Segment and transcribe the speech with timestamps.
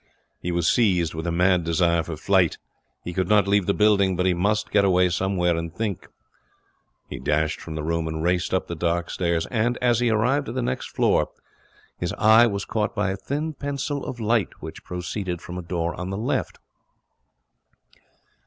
[0.39, 2.57] He was seized with a mad desire for flight.
[3.03, 6.07] He could not leave the building, but he must get away somewhere and think.
[7.07, 9.45] He dashed from the room and raced up the dark stairs.
[9.51, 11.29] And as he arrived at the next floor
[11.99, 15.93] his eye was caught by a thin pencil of light which proceeded from a door
[15.93, 16.57] on the left.